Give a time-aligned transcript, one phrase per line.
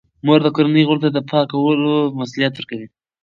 [0.25, 2.87] مور د کورنۍ غړو ته د پاکولو مسوولیت ورکوي.